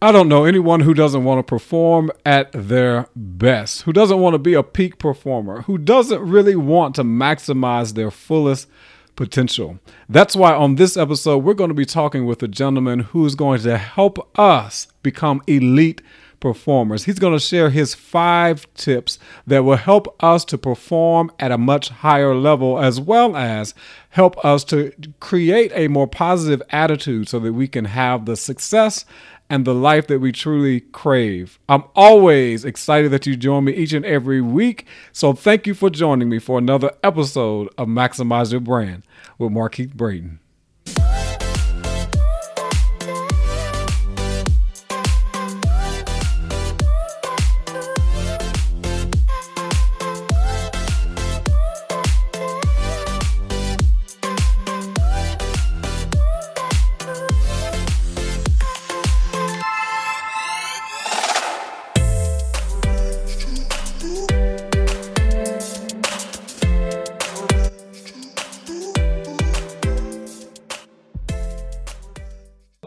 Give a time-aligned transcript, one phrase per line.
[0.00, 4.34] I don't know anyone who doesn't want to perform at their best, who doesn't want
[4.34, 8.68] to be a peak performer, who doesn't really want to maximize their fullest
[9.16, 9.80] potential.
[10.08, 13.60] That's why on this episode, we're going to be talking with a gentleman who's going
[13.62, 16.00] to help us become elite
[16.38, 17.02] performers.
[17.02, 19.18] He's going to share his five tips
[19.48, 23.74] that will help us to perform at a much higher level, as well as
[24.10, 29.04] help us to create a more positive attitude so that we can have the success
[29.50, 31.58] and the life that we truly crave.
[31.68, 34.86] I'm always excited that you join me each and every week.
[35.12, 39.04] So thank you for joining me for another episode of Maximize Your Brand
[39.38, 40.40] with Markeith Braxton.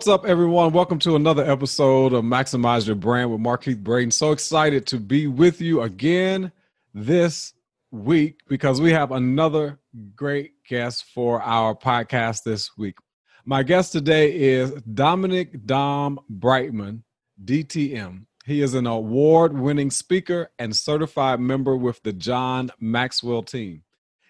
[0.01, 0.73] What's up, everyone?
[0.73, 4.09] Welcome to another episode of Maximize Your Brand with Markeith Braxton.
[4.09, 6.51] So excited to be with you again
[6.91, 7.53] this
[7.91, 9.77] week because we have another
[10.15, 12.97] great guest for our podcast this week.
[13.45, 17.03] My guest today is Dominic Dom Brightmon,
[17.45, 18.25] DTM.
[18.43, 23.83] He is an award winning speaker and certified member with the John Maxwell team.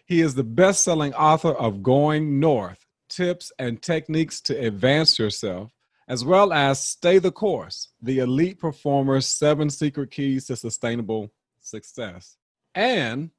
[0.06, 2.81] He is the best selling author of Going North
[3.12, 5.72] tips and techniques to advance yourself,
[6.08, 12.38] as well as Stay the Course, the elite performer's seven secret keys to sustainable success,
[12.74, 13.30] and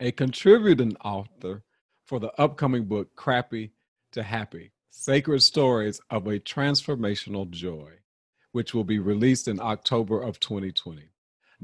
[0.00, 1.62] a contributing author
[2.04, 3.70] for the upcoming book, Crappy
[4.12, 7.92] to Happy Sacred Stories of a Transformational Joy,
[8.52, 11.10] which will be released in October of 2020.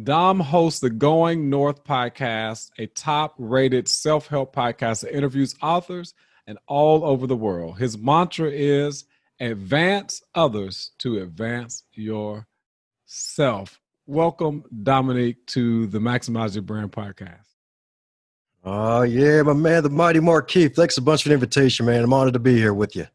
[0.02, 6.14] Dom hosts the Going North podcast, a top rated self help podcast that interviews authors
[6.46, 7.78] and all over the world.
[7.78, 9.04] His mantra is
[9.40, 13.80] advance others to advance yourself.
[14.06, 17.46] Welcome, Dominic, to the Maximize Your Brand podcast.
[18.64, 20.76] Oh, uh, yeah, my man, the mighty Markeith.
[20.76, 22.04] Thanks a bunch for the invitation, man.
[22.04, 23.06] I'm honored to be here with you.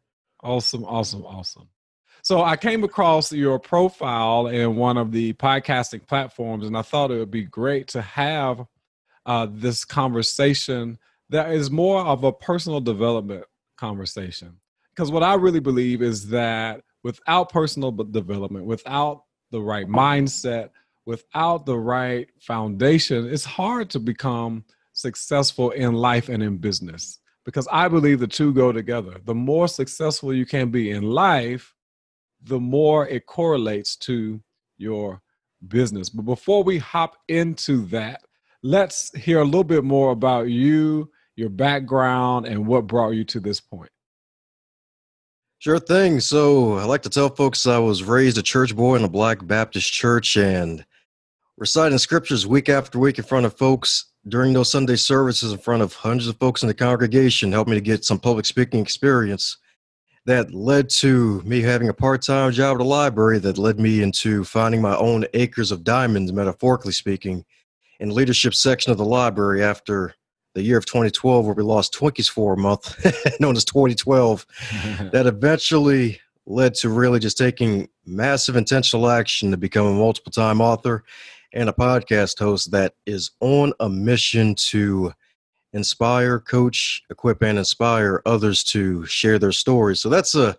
[0.42, 1.68] Awesome, awesome, awesome.
[2.22, 7.10] So I came across your profile in one of the podcasting platforms, and I thought
[7.10, 8.66] it would be great to have
[9.24, 10.98] uh, this conversation
[11.30, 13.44] that is more of a personal development
[13.76, 14.56] conversation.
[14.94, 20.70] Because what I really believe is that without personal development, without the right mindset,
[21.06, 27.20] without the right foundation, it's hard to become successful in life and in business.
[27.44, 29.20] Because I believe the two go together.
[29.24, 31.74] The more successful you can be in life,
[32.42, 34.40] the more it correlates to
[34.76, 35.22] your
[35.66, 36.08] business.
[36.08, 38.22] But before we hop into that,
[38.62, 43.40] let's hear a little bit more about you your background, and what brought you to
[43.40, 43.90] this point.
[45.60, 46.20] Sure thing.
[46.20, 49.44] So I like to tell folks I was raised a church boy in a black
[49.46, 50.84] Baptist church and
[51.56, 55.82] reciting scriptures week after week in front of folks during those Sunday services in front
[55.82, 59.56] of hundreds of folks in the congregation helped me to get some public speaking experience
[60.26, 64.44] that led to me having a part-time job at a library that led me into
[64.44, 67.44] finding my own acres of diamonds metaphorically speaking
[67.98, 70.14] in the leadership section of the library after
[70.58, 72.96] the year of 2012 where we lost Twinkies for a month,
[73.40, 74.44] known as 2012,
[75.12, 80.60] that eventually led to really just taking massive intentional action to become a multiple time
[80.60, 81.04] author
[81.52, 85.12] and a podcast host that is on a mission to
[85.72, 90.00] inspire, coach, equip, and inspire others to share their stories.
[90.00, 90.56] So that's a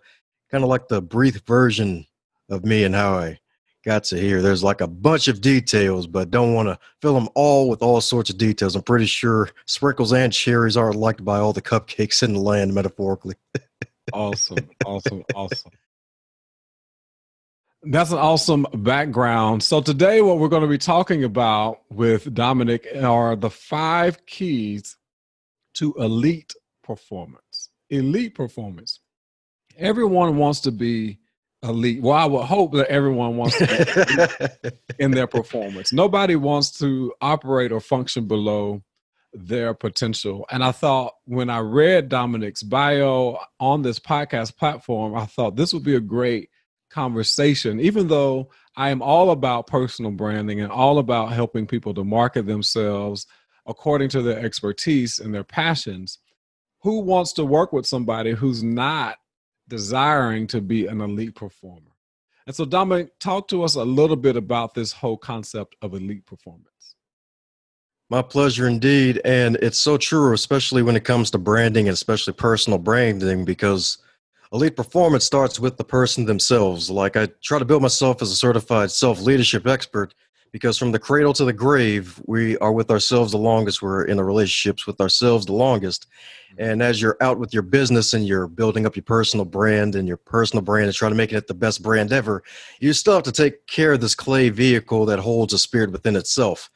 [0.50, 2.06] kind of like the brief version
[2.48, 3.39] of me and how I
[3.84, 4.42] got to hear.
[4.42, 8.00] There's like a bunch of details, but don't want to fill them all with all
[8.00, 8.76] sorts of details.
[8.76, 12.74] I'm pretty sure sprinkles and cherries aren't liked by all the cupcakes in the land,
[12.74, 13.36] metaphorically.
[14.12, 15.72] awesome, awesome, awesome.
[17.82, 19.62] That's an awesome background.
[19.62, 24.98] So, today, what we're going to be talking about with Dominic are the five keys
[25.74, 27.70] to elite performance.
[27.88, 29.00] Elite performance.
[29.78, 31.20] Everyone wants to be
[31.62, 32.02] elite.
[32.02, 35.92] Well, I would hope that everyone wants to in their performance.
[35.92, 38.82] Nobody wants to operate or function below
[39.32, 40.46] their potential.
[40.50, 45.72] And I thought when I read Dominic's bio on this podcast platform, I thought this
[45.72, 46.50] would be a great
[46.90, 52.04] conversation, even though I am all about personal branding and all about helping people to
[52.04, 53.26] market themselves
[53.66, 56.18] according to their expertise and their passions.
[56.82, 59.18] Who wants to work with somebody who's not
[59.70, 61.92] desiring to be an elite performer.
[62.46, 66.26] And so, Dominic, talk to us a little bit about this whole concept of elite
[66.26, 66.96] performance.
[68.10, 69.20] My pleasure indeed.
[69.24, 73.98] And it's so true, especially when it comes to branding and especially personal branding, because
[74.52, 76.90] elite performance starts with the person themselves.
[76.90, 80.12] Like I try to build myself as a certified self leadership expert
[80.52, 83.82] because from the cradle to the grave, we are with ourselves the longest.
[83.82, 86.06] We're in the relationships with ourselves the longest.
[86.52, 86.62] Mm-hmm.
[86.62, 90.08] And as you're out with your business and you're building up your personal brand and
[90.08, 92.42] your personal brand and trying to make it the best brand ever,
[92.80, 96.16] you still have to take care of this clay vehicle that holds a spirit within
[96.16, 96.70] itself.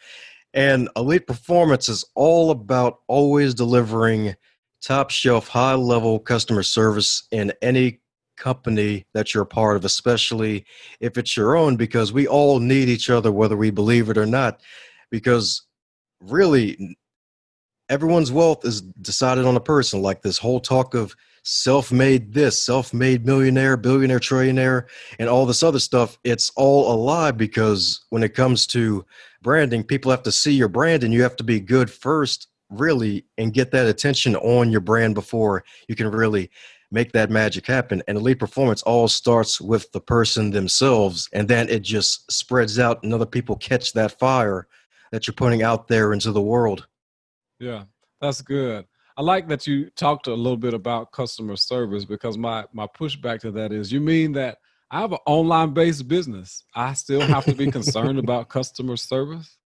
[0.52, 4.36] And elite performance is all about always delivering
[4.80, 8.00] top shelf, high level customer service in any
[8.44, 10.66] company that you're part of, especially
[11.00, 14.26] if it's your own, because we all need each other, whether we believe it or
[14.26, 14.60] not.
[15.10, 15.62] Because
[16.20, 16.98] really,
[17.88, 20.02] everyone's wealth is decided on a person.
[20.02, 24.88] Like this whole talk of self made this, self made millionaire, billionaire, trillionaire,
[25.18, 29.06] and all this other stuff, it's all a lie because when it comes to
[29.40, 33.24] branding, people have to see your brand and you have to be good first, really,
[33.38, 36.50] and get that attention on your brand before you can really
[36.94, 38.02] make that magic happen.
[38.08, 43.02] And elite performance all starts with the person themselves, and then it just spreads out,
[43.02, 44.68] and other people catch that fire
[45.12, 46.86] that you're putting out there into the world.
[47.60, 47.84] Yeah,
[48.20, 48.86] that's good.
[49.16, 53.40] I like that you talked a little bit about customer service because my my pushback
[53.40, 54.58] to that is you mean that
[54.90, 56.64] I have an online based business.
[56.74, 59.56] I still have to be concerned about customer service.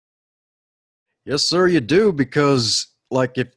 [1.24, 3.48] Yes, sir, you do because like if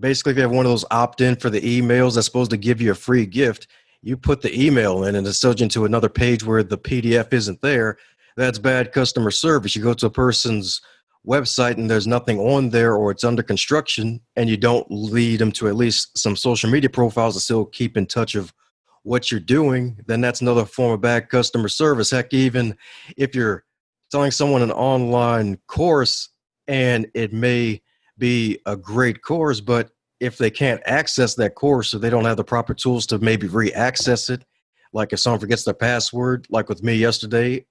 [0.00, 2.56] basically if you have one of those opt in for the emails that's supposed to
[2.56, 3.68] give you a free gift,
[4.02, 7.32] you put the email in and it's sends you to another page where the PDF
[7.32, 7.98] isn't there.
[8.36, 9.74] That's bad customer service.
[9.74, 10.80] You go to a person's
[11.26, 15.52] website and there's nothing on there or it's under construction and you don't lead them
[15.52, 18.52] to at least some social media profiles to still keep in touch of
[19.02, 22.10] what you're doing, then that's another form of bad customer service.
[22.10, 22.76] Heck, even
[23.16, 23.64] if you're
[24.10, 26.28] selling someone an online course
[26.66, 27.80] and it may
[28.18, 32.36] be a great course, but if they can't access that course or they don't have
[32.36, 34.44] the proper tools to maybe re-access it,
[34.92, 37.64] like if someone forgets their password, like with me yesterday,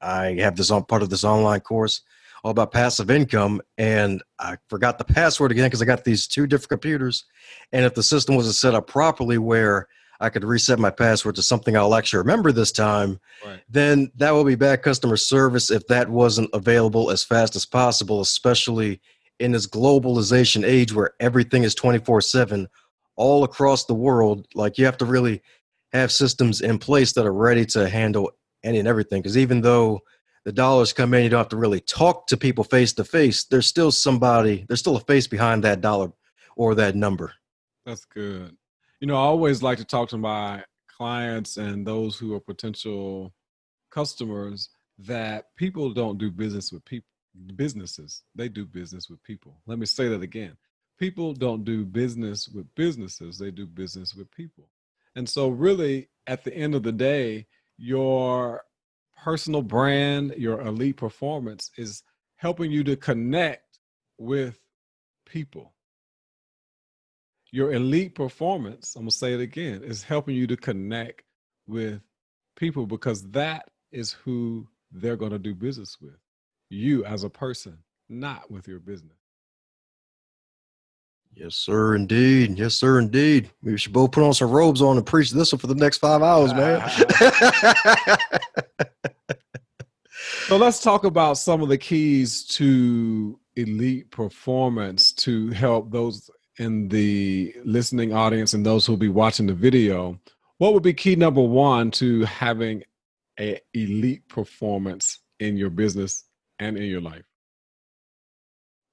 [0.00, 2.02] I have this on part of this online course
[2.44, 6.46] all about passive income and I forgot the password again because I got these two
[6.46, 7.24] different computers.
[7.72, 9.88] And if the system wasn't set up properly where
[10.20, 13.60] I could reset my password to something I'll actually remember this time, right.
[13.68, 18.20] then that will be bad customer service if that wasn't available as fast as possible,
[18.20, 19.00] especially
[19.40, 22.68] in this globalization age where everything is 24 7
[23.16, 24.46] all across the world.
[24.54, 25.42] Like you have to really
[25.92, 28.30] have systems in place that are ready to handle
[28.62, 29.22] any and everything.
[29.22, 30.00] Because even though
[30.44, 33.44] the dollars come in, you don't have to really talk to people face to face.
[33.44, 36.12] There's still somebody, there's still a face behind that dollar
[36.56, 37.32] or that number.
[37.86, 38.56] That's good.
[39.00, 43.32] You know, I always like to talk to my clients and those who are potential
[43.90, 47.08] customers that people don't do business with people
[47.56, 48.22] businesses.
[48.34, 49.60] They do business with people.
[49.66, 50.56] Let me say that again.
[50.98, 53.38] People don't do business with businesses.
[53.38, 54.68] They do business with people.
[55.16, 57.46] And so really at the end of the day
[57.76, 58.64] your
[59.22, 62.02] personal brand your elite performance is
[62.36, 63.78] helping you to connect
[64.18, 64.58] with
[65.26, 65.72] people.
[67.50, 71.22] Your elite performance, I'm going to say it again, is helping you to connect
[71.66, 72.00] with
[72.56, 76.16] people because that is who they're going to do business with.
[76.70, 77.78] You as a person,
[78.08, 79.18] not with your business.
[81.34, 82.58] Yes, sir, indeed.
[82.58, 83.50] Yes, sir, indeed.
[83.62, 85.98] We should both put on some robes on and preach this one for the next
[85.98, 86.88] five hours, man.
[90.46, 96.88] so let's talk about some of the keys to elite performance to help those in
[96.88, 100.18] the listening audience and those who'll be watching the video,
[100.58, 102.82] what would be key number one to having
[103.40, 106.24] a elite performance in your business
[106.58, 107.24] and in your life?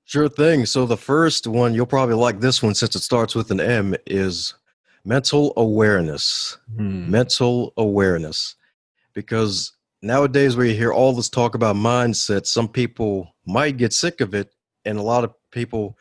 [0.05, 0.65] Sure thing.
[0.65, 3.95] So the first one, you'll probably like this one since it starts with an M,
[4.05, 4.53] is
[5.05, 6.57] mental awareness.
[6.75, 7.09] Hmm.
[7.09, 8.55] Mental awareness.
[9.13, 14.33] Because nowadays we hear all this talk about mindset, some people might get sick of
[14.33, 14.53] it,
[14.85, 15.97] and a lot of people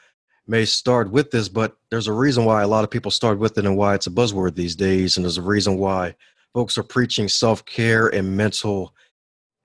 [0.46, 3.56] may start with this, but there's a reason why a lot of people start with
[3.56, 5.16] it and why it's a buzzword these days.
[5.16, 6.14] And there's a reason why
[6.52, 8.94] folks are preaching self care and mental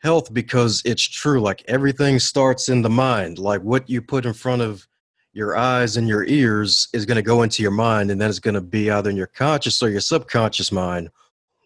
[0.06, 1.42] health because it's true.
[1.42, 3.40] Like everything starts in the mind.
[3.40, 4.88] Like what you put in front of
[5.34, 8.40] your eyes and your ears is going to go into your mind, and then it's
[8.40, 11.10] going to be either in your conscious or your subconscious mind,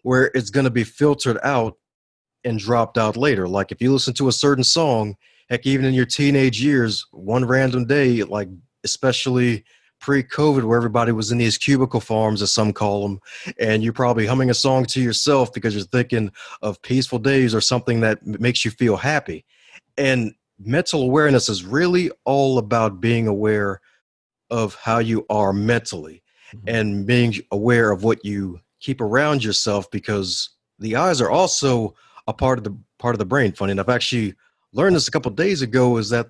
[0.02, 1.76] where it's going to be filtered out
[2.42, 3.46] and dropped out later.
[3.46, 5.14] Like if you listen to a certain song,
[5.50, 8.48] heck, even in your teenage years, one random day, like
[8.84, 9.64] especially
[10.00, 13.20] pre-COVID, where everybody was in these cubicle farms, as some call them,
[13.58, 17.60] and you're probably humming a song to yourself because you're thinking of peaceful days or
[17.60, 19.44] something that makes you feel happy.
[19.96, 23.80] And mental awareness is really all about being aware
[24.50, 26.22] of how you are mentally
[26.54, 26.68] mm-hmm.
[26.68, 31.94] and being aware of what you keep around yourself because the eyes are also
[32.26, 34.34] a part of the part of the brain funny enough actually
[34.72, 36.28] learned this a couple days ago is that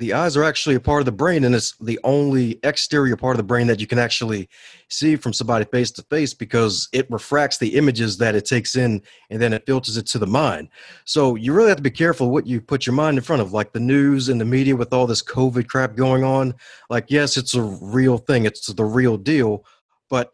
[0.00, 3.34] the eyes are actually a part of the brain and it's the only exterior part
[3.34, 4.48] of the brain that you can actually
[4.88, 9.02] see from somebody face to face because it refracts the images that it takes in
[9.28, 10.68] and then it filters it to the mind.
[11.04, 13.52] So you really have to be careful what you put your mind in front of
[13.52, 16.54] like the news and the media with all this covid crap going on.
[16.88, 19.66] Like yes it's a real thing it's the real deal
[20.08, 20.32] but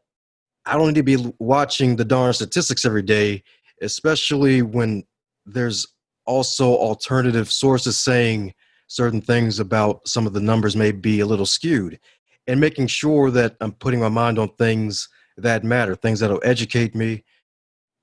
[0.64, 3.42] i don't need to be watching the darn statistics every day
[3.82, 5.04] especially when
[5.44, 5.86] there's
[6.24, 8.54] also alternative sources saying
[8.86, 11.98] certain things about some of the numbers may be a little skewed
[12.46, 16.94] and making sure that I'm putting my mind on things that matter, things that'll educate
[16.94, 17.24] me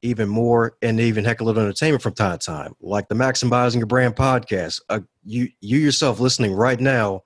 [0.02, 3.78] even more and even heck a little entertainment from time to time, like the Maximizing
[3.78, 4.82] Your Brand podcast.
[4.90, 7.24] Uh, you, you yourself listening right now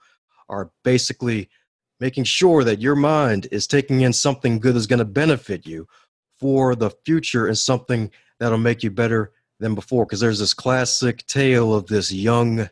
[0.47, 1.49] are basically
[1.99, 5.87] making sure that your mind is taking in something good that's going to benefit you
[6.39, 10.05] for the future and something that'll make you better than before.
[10.05, 12.69] Because there's this classic tale of this young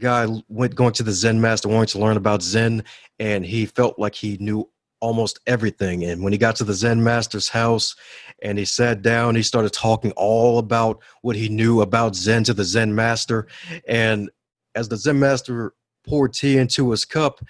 [0.00, 2.84] guy went going to the Zen master wanting to learn about Zen,
[3.18, 4.68] and he felt like he knew
[5.00, 6.04] almost everything.
[6.04, 7.96] And when he got to the Zen master's house
[8.42, 12.54] and he sat down, he started talking all about what he knew about Zen to
[12.54, 13.46] the Zen master.
[13.88, 14.30] And
[14.74, 15.74] as the Zen master
[16.06, 17.40] poured tea into his cup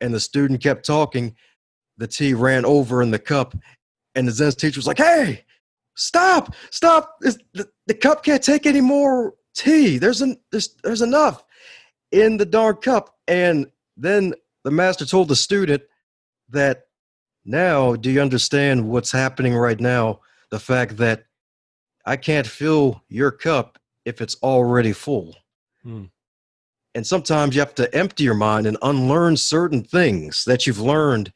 [0.00, 1.34] and the student kept talking,
[1.98, 3.54] the tea ran over in the cup.
[4.14, 5.44] And the Zen teacher was like, Hey,
[5.96, 7.16] stop, stop.
[7.20, 9.98] The, the cup can't take any more tea.
[9.98, 11.44] There's, an, there's, there's enough
[12.12, 13.16] in the darn cup.
[13.26, 13.66] And
[13.96, 15.82] then the master told the student
[16.50, 16.86] that
[17.44, 20.20] now, do you understand what's happening right now?
[20.50, 21.24] The fact that
[22.06, 25.34] I can't fill your cup if it's already full.
[25.82, 26.04] Hmm.
[26.94, 31.32] And sometimes you have to empty your mind and unlearn certain things that you've learned,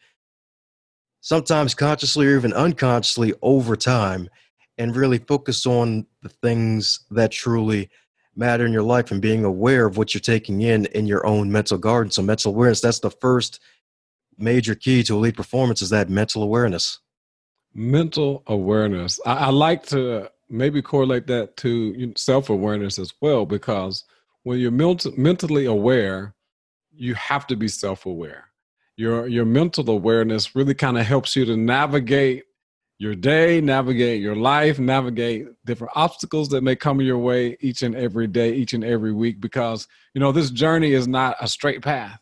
[1.21, 4.29] sometimes consciously or even unconsciously over time,
[4.77, 7.89] and really focus on the things that truly
[8.37, 11.51] matter in your life and being aware of what you're taking in in your own
[11.51, 12.11] mental garden.
[12.11, 13.61] So mental awareness, that's the first
[14.39, 17.01] major key to elite performance is that mental awareness.
[17.75, 19.19] Mental awareness.
[19.25, 24.05] I, I like to maybe correlate that to self-awareness as well, because
[24.45, 26.35] when you're ment- mentally aware,
[26.93, 28.45] you have to be self-aware.
[28.97, 32.45] Your your mental awareness really kind of helps you to navigate
[32.99, 37.95] your day, navigate your life, navigate different obstacles that may come your way each and
[37.95, 41.83] every day, each and every week, because, you know, this journey is not a straight
[41.83, 42.19] path.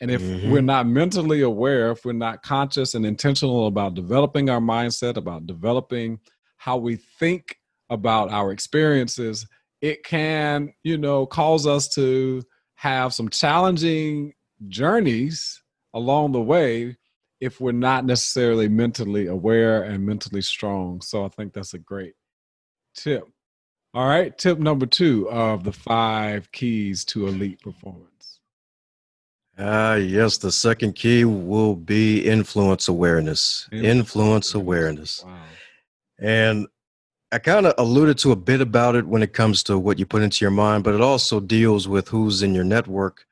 [0.00, 0.50] And if mm-hmm.
[0.50, 5.46] we're not mentally aware, if we're not conscious and intentional about developing our mindset, about
[5.46, 6.18] developing
[6.56, 7.58] how we think
[7.90, 9.46] about our experiences,
[9.80, 12.42] it can, you know, cause us to
[12.74, 14.32] have some challenging
[14.68, 15.62] journeys
[15.94, 16.96] along the way
[17.40, 21.00] if we're not necessarily mentally aware and mentally strong.
[21.00, 22.14] So I think that's a great
[22.94, 23.26] tip.
[23.92, 28.38] All right, tip number two of the five keys to elite performance.
[29.58, 33.68] Ah, uh, yes, the second key will be influence awareness.
[33.72, 35.24] Influence, influence awareness.
[35.24, 35.38] Wow.
[36.20, 36.66] And
[37.32, 40.06] I kind of alluded to a bit about it when it comes to what you
[40.06, 43.26] put into your mind, but it also deals with who's in your network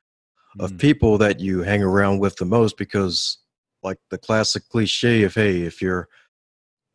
[0.59, 0.79] of mm.
[0.79, 3.38] people that you hang around with the most because
[3.83, 6.07] like the classic cliche of hey if you're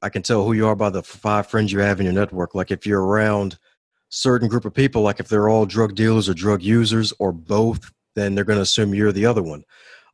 [0.02, 2.54] i can tell who you are by the five friends you have in your network.
[2.54, 3.58] Like if you're around
[4.10, 7.90] certain group of people like if they're all drug dealers or drug users or both
[8.14, 9.64] then they're going to assume you're the other one.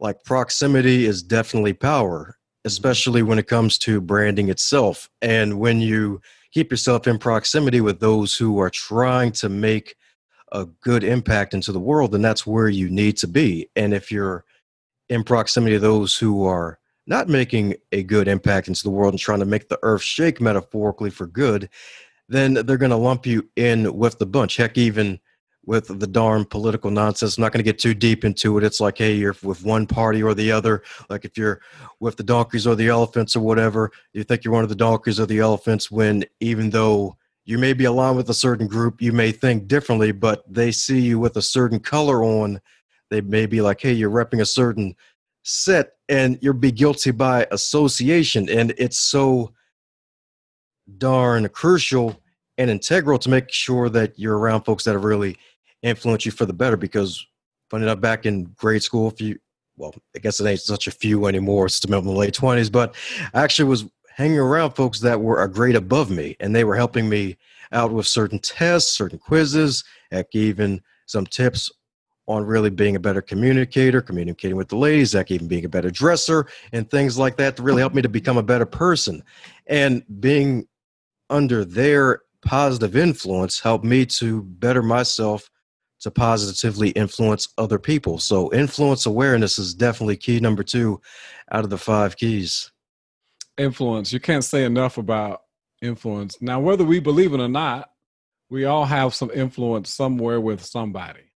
[0.01, 2.67] Like proximity is definitely power mm-hmm.
[2.67, 5.11] especially when it comes to branding itself.
[5.21, 6.21] And when you
[6.53, 9.97] keep yourself in proximity with those who are trying to make
[10.53, 13.69] a good impact into the world then that's where you need to be.
[13.77, 14.45] And if you're
[15.11, 19.21] in proximity to those who are not making a good impact into the world and
[19.21, 21.69] trying to make the earth shake metaphorically for good,
[22.29, 24.57] then they're going to lump you in with the bunch.
[24.57, 25.21] Heck, even
[25.67, 27.37] with the darn political nonsense.
[27.37, 28.65] I'm not going to get too deep into it.
[28.65, 30.83] It's like, hey, you're with one party or the other.
[31.09, 31.61] Like if you're
[32.01, 35.21] with the donkeys or the elephants or whatever, you think you're one of the donkeys
[35.21, 39.13] or the elephants when even though you may be aligned with a certain group, you
[39.13, 42.61] may think differently, but they see you with a certain color on
[43.11, 44.95] they may be like, hey, you're repping a certain
[45.43, 48.49] set and you'll be guilty by association.
[48.49, 49.53] And it's so
[50.99, 52.21] darn crucial
[52.59, 55.37] and integral to make sure that you're around folks that are really
[55.83, 56.77] influence you for the better.
[56.77, 57.25] Because
[57.71, 59.39] funny enough, back in grade school, if you
[59.77, 62.71] well, I guess it ain't such a few anymore since I'm in the late 20s,
[62.71, 62.95] but
[63.33, 66.77] I actually was hanging around folks that were a grade above me and they were
[66.77, 67.39] helping me
[67.73, 71.71] out with certain tests, certain quizzes, heck, even some tips
[72.31, 75.91] on really being a better communicator, communicating with the ladies, heck, even being a better
[75.91, 79.21] dresser, and things like that to really help me to become a better person.
[79.67, 80.69] And being
[81.29, 85.51] under their positive influence helped me to better myself
[86.03, 88.19] to positively influence other people.
[88.19, 91.01] So, influence awareness is definitely key number two
[91.51, 92.71] out of the five keys.
[93.59, 94.13] Influence.
[94.13, 95.43] You can't say enough about
[95.83, 96.41] influence.
[96.41, 97.91] Now, whether we believe it or not,
[98.49, 101.30] we all have some influence somewhere with somebody.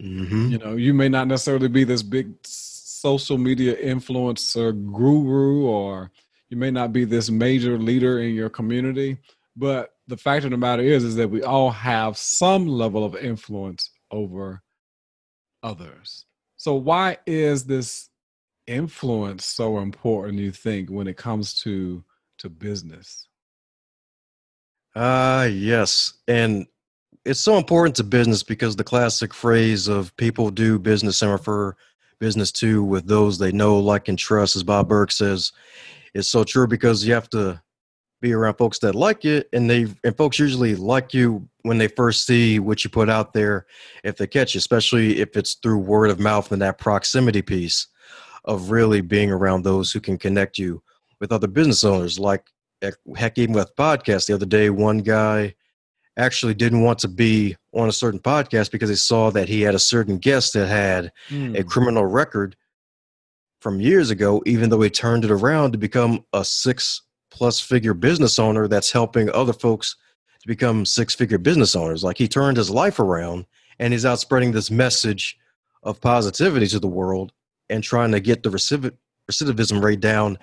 [0.00, 0.48] Mm-hmm.
[0.48, 6.10] You know, you may not necessarily be this big social media influencer guru, or
[6.48, 9.18] you may not be this major leader in your community,
[9.56, 13.16] but the fact of the matter is, is that we all have some level of
[13.16, 14.62] influence over
[15.62, 16.26] others.
[16.56, 18.10] So, why is this
[18.66, 20.38] influence so important?
[20.38, 22.04] You think when it comes to
[22.38, 23.28] to business?
[24.96, 26.66] Ah, uh, yes, and
[27.24, 31.74] it's so important to business because the classic phrase of people do business and refer
[32.18, 35.52] business to with those they know, like, and trust, as Bob Burg says,
[36.14, 37.60] is so true because you have to
[38.20, 41.88] be around folks that like you, and they and folks usually like you when they
[41.88, 43.66] first see what you put out there.
[44.02, 47.88] If they catch you, especially if it's through word of mouth and that proximity piece
[48.44, 50.82] of really being around those who can connect you
[51.20, 52.46] with other business owners, like
[53.16, 54.26] heck, even with podcasts.
[54.26, 55.54] The other day, one guy
[56.16, 59.74] actually didn't want to be on a certain podcast because he saw that he had
[59.74, 61.58] a certain guest that had mm.
[61.58, 61.68] a hmm.
[61.68, 62.56] criminal record
[63.60, 67.94] from years ago, even though he turned it around to become a six plus figure
[67.94, 69.96] business owner that's helping other folks
[70.40, 72.04] to become six figure business owners.
[72.04, 73.46] Like he turned his life around
[73.78, 75.36] and he's out spreading this message
[75.82, 77.32] of positivity to the world
[77.70, 80.38] and trying to get the recidivism rate down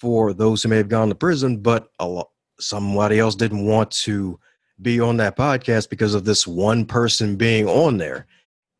[0.00, 3.90] for those who may have gone to prison, but a lot, somebody else didn't want
[3.90, 4.38] to
[4.82, 8.26] be on that podcast because of this one person being on there.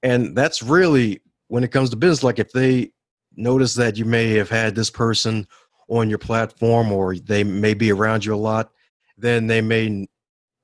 [0.03, 2.91] And that's really when it comes to business, like if they
[3.37, 5.47] notice that you may have had this person
[5.89, 8.71] on your platform or they may be around you a lot,
[9.17, 10.07] then they may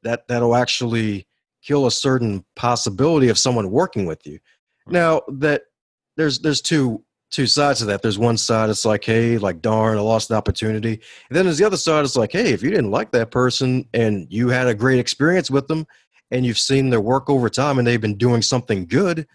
[0.03, 1.27] that that'll actually
[1.63, 4.39] kill a certain possibility of someone working with you.
[4.87, 4.93] Hmm.
[4.93, 5.63] Now that
[6.17, 8.03] there's there's two two sides to that.
[8.03, 11.01] There's one side it's like, hey, like darn, I lost the opportunity.
[11.29, 13.87] And then there's the other side, it's like, hey, if you didn't like that person
[13.95, 15.87] and you had a great experience with them
[16.31, 19.27] and you've seen their work over time and they've been doing something good,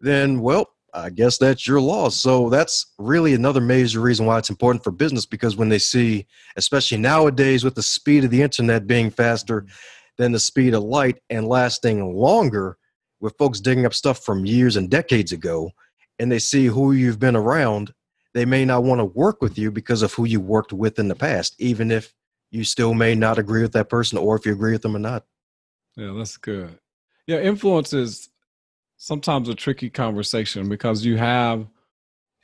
[0.00, 2.16] then well, I guess that's your loss.
[2.16, 6.26] So that's really another major reason why it's important for business because when they see,
[6.56, 9.64] especially nowadays with the speed of the internet being faster
[10.18, 12.76] than the speed of light and lasting longer,
[13.20, 15.70] with folks digging up stuff from years and decades ago,
[16.18, 17.92] and they see who you've been around,
[18.34, 21.08] they may not want to work with you because of who you worked with in
[21.08, 22.14] the past, even if
[22.50, 25.00] you still may not agree with that person or if you agree with them or
[25.00, 25.24] not.
[25.96, 26.78] Yeah, that's good.
[27.26, 28.28] Yeah, influence is
[28.96, 31.66] sometimes a tricky conversation because you have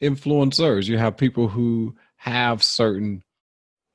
[0.03, 3.23] influencers, you have people who have certain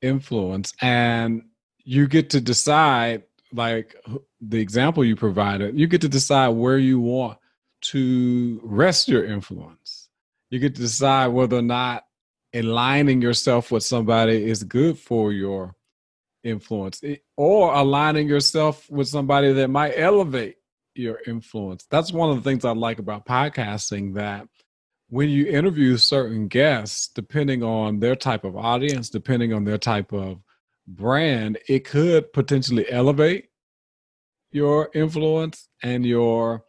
[0.02, 1.42] influence, and
[1.84, 3.94] you get to decide, like
[4.40, 7.38] the example you provided, you get to decide where you want
[7.84, 10.08] to rest your influence.
[10.50, 12.04] You get to decide whether or not
[12.54, 15.74] aligning yourself with somebody is good for your
[16.44, 20.56] influence eh, or aligning yourself with somebody that might elevate
[20.94, 21.86] your influence.
[21.90, 24.46] That's one of the things I like about podcasting that
[25.08, 30.12] when you interview certain guests, depending on their type of audience, depending on their type
[30.12, 30.40] of
[30.86, 33.48] brand, it could potentially elevate
[34.52, 36.64] your influence and your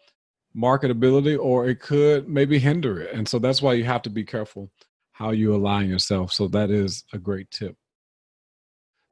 [0.56, 3.14] marketability or it could maybe hinder it.
[3.14, 4.72] And so that's why you have to be careful
[5.12, 6.34] how you align yourself.
[6.34, 7.76] So that is a great tip.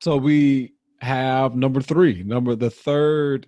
[0.01, 3.47] So we have number three, number the third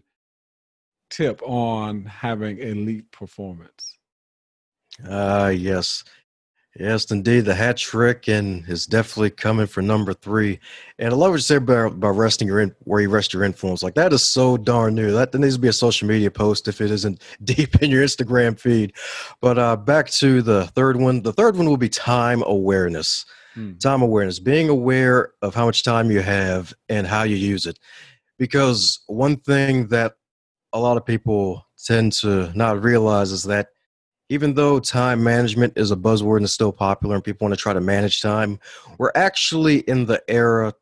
[1.10, 3.98] tip on having elite performance.
[5.08, 6.04] Ah, uh, yes.
[6.78, 7.46] Yes, indeed.
[7.46, 10.60] The hat trick and is definitely coming for number three.
[11.00, 13.46] And I love what you said about, about resting your in, where you rest your
[13.46, 13.82] influence.
[13.82, 15.14] Like that is so darn new.
[15.14, 18.04] That, that needs to be a social media post if it isn't deep in your
[18.04, 18.94] Instagram feed.
[19.40, 21.22] But uh, back to the third one.
[21.22, 23.26] The third one will be time awareness.
[23.54, 23.78] Hmm.
[23.78, 27.80] Time awareness, being aware of how much time you have and how you use it.
[28.38, 30.16] Because one thing that
[30.74, 33.70] a lot of people tend to not realize is that
[34.30, 37.62] even though time management is a buzzword and is still popular and people want to
[37.62, 38.60] try to manage time,
[38.98, 40.74] we're actually in the era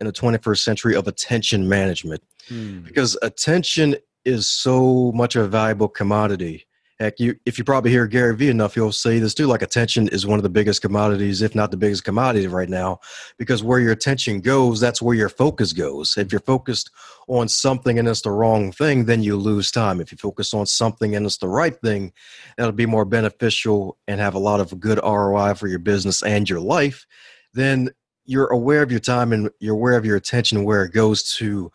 [0.00, 2.80] in the 21st century of attention management hmm.
[2.80, 6.66] because attention is so much a valuable commodity
[6.98, 9.46] Heck, you if you probably hear Gary Vee enough, you'll see this too.
[9.46, 13.00] Like attention is one of the biggest commodities, if not the biggest commodity right now,
[13.36, 16.16] because where your attention goes, that's where your focus goes.
[16.16, 16.90] If you're focused
[17.28, 20.00] on something and it's the wrong thing, then you lose time.
[20.00, 22.14] If you focus on something and it's the right thing,
[22.56, 26.48] that'll be more beneficial and have a lot of good ROI for your business and
[26.48, 27.06] your life.
[27.52, 27.90] Then
[28.24, 31.70] you're aware of your time and you're aware of your attention where it goes to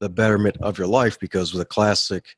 [0.00, 1.18] the betterment of your life.
[1.20, 2.36] Because with a classic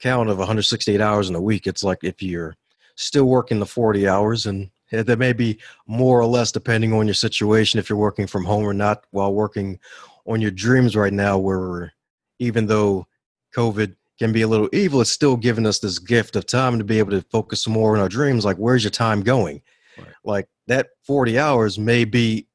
[0.00, 2.56] count of 168 hours in a week, it's like if you're
[2.96, 7.14] still working the 40 hours, and there may be more or less depending on your
[7.14, 9.78] situation if you're working from home or not, while working
[10.26, 11.92] on your dreams right now, where
[12.38, 13.06] even though
[13.54, 16.84] COVID can be a little evil, it's still giving us this gift of time to
[16.84, 18.44] be able to focus more on our dreams.
[18.44, 19.62] Like, where's your time going?
[19.96, 20.08] Right.
[20.24, 22.46] Like, that 40 hours may be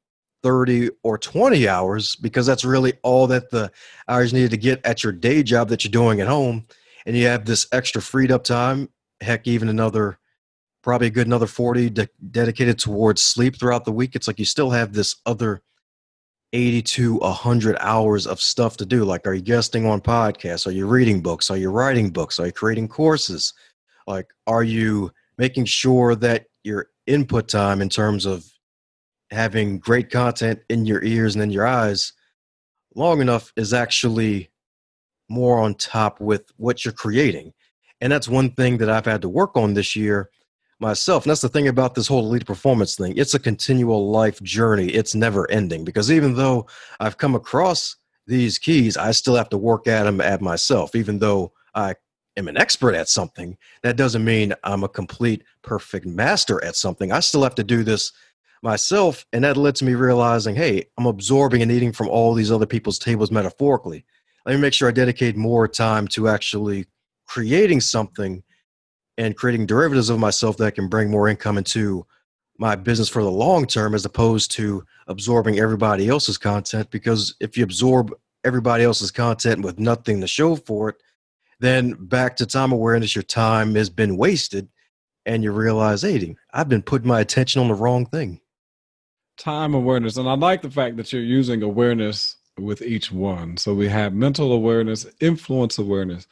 [0.42, 3.70] 30 or 20 hours because that's really all that the
[4.08, 6.64] hours needed to get at your day job that you're doing at home
[7.06, 8.90] and you have this extra freed up time,
[9.20, 10.18] heck, even another
[10.82, 14.44] probably a good another 40 de- dedicated towards sleep throughout the week, it's like you
[14.44, 15.60] still have this other
[16.52, 19.04] 80 to 100 hours of stuff to do.
[19.04, 20.64] Like, are you guesting on podcasts?
[20.64, 21.50] Are you reading books?
[21.50, 22.38] Are you writing books?
[22.38, 23.52] Are you creating courses?
[24.06, 28.44] Like, are you making sure that your input time in terms of
[29.32, 32.12] having great content in your ears and in your eyes
[32.94, 34.50] long enough is actually
[35.28, 37.52] more on top with what you're creating.
[38.00, 40.30] And that's one thing that I've had to work on this year
[40.78, 41.24] myself.
[41.24, 43.14] And that's the thing about this whole elite performance thing.
[43.16, 44.88] It's a continual life journey.
[44.88, 46.66] It's never ending because even though
[47.00, 50.94] I've come across these keys, I still have to work at them at myself.
[50.94, 51.94] Even though I
[52.36, 57.12] am an expert at something, that doesn't mean I'm a complete perfect master at something.
[57.12, 58.12] I still have to do this
[58.62, 59.24] myself.
[59.32, 62.66] And that led to me realizing, hey, I'm absorbing and eating from all these other
[62.66, 64.04] people's tables metaphorically
[64.46, 66.86] let me make sure I dedicate more time to actually
[67.26, 68.42] creating something
[69.18, 72.06] and creating derivatives of myself that can bring more income into
[72.58, 76.90] my business for the long term as opposed to absorbing everybody else's content.
[76.90, 78.14] Because if you absorb
[78.46, 80.96] everybody else's content with nothing to show for it
[81.58, 84.68] then back to time awareness your time has been wasted
[85.26, 88.40] and you realize hey i've been putting my attention on the wrong thing.
[89.36, 93.56] Time awareness and i like the fact that you're using awareness with each one.
[93.56, 96.26] So we have mental awareness, influence awareness,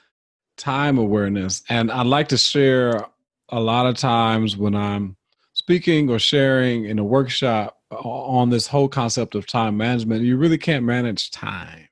[0.57, 1.63] time awareness.
[1.69, 3.07] And I'd like to share
[3.51, 5.17] a lot of times when I'm
[5.53, 10.59] speaking or sharing in a workshop on this whole concept of time management, you really
[10.59, 11.89] can't manage time.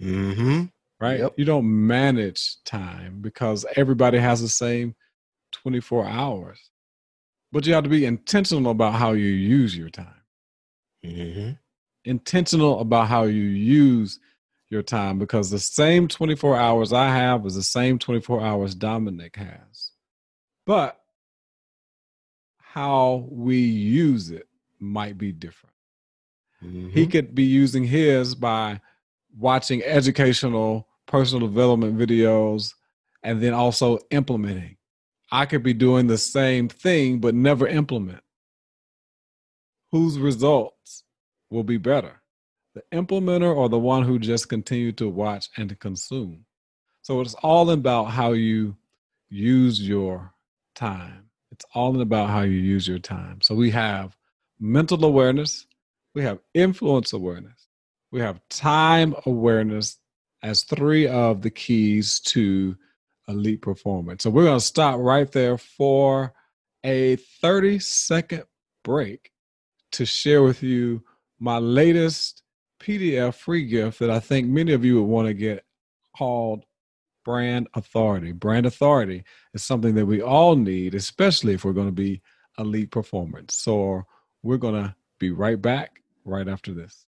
[0.00, 0.64] Mm-hmm.
[1.00, 1.20] Right?
[1.20, 1.34] Yep.
[1.36, 4.96] You don't manage time because everybody has the same
[5.52, 6.70] 24 hours.
[7.52, 10.22] But you have to be intentional about how you use your time.
[11.04, 11.52] Mm-hmm
[12.08, 14.18] intentional about how you use
[14.70, 19.36] your time because the same 24 hours I have is the same 24 hours Dominic
[19.36, 19.92] has.
[20.66, 20.98] But
[22.58, 24.46] how we use it
[24.78, 25.74] might be different.
[26.64, 26.90] Mm-hmm.
[26.90, 28.80] He could be using his by
[29.36, 32.74] watching educational personal development videos
[33.22, 34.76] and then also implementing.
[35.30, 38.22] I could be doing the same thing but never implement.
[39.90, 40.77] Whose results
[41.50, 42.20] will be better
[42.74, 46.44] the implementer or the one who just continued to watch and to consume.
[47.02, 48.76] So it's all about how you
[49.28, 50.32] use your
[50.74, 51.24] time.
[51.50, 53.40] It's all about how you use your time.
[53.40, 54.16] So we have
[54.60, 55.66] mental awareness,
[56.14, 57.66] we have influence awareness,
[58.12, 59.98] we have time awareness
[60.42, 62.76] as three of the keys to
[63.26, 64.22] elite performance.
[64.22, 66.32] So we're going to stop right there for
[66.84, 68.44] a 30 second
[68.84, 69.32] break
[69.92, 71.02] to share with you
[71.38, 72.42] my latest
[72.80, 75.64] PDF free gift that I think many of you would want to get
[76.16, 76.64] called
[77.24, 78.32] Brand Authority.
[78.32, 79.24] Brand Authority
[79.54, 82.22] is something that we all need, especially if we're going to be
[82.58, 83.54] elite performance.
[83.54, 84.04] So
[84.42, 87.04] we're going to be right back right after this.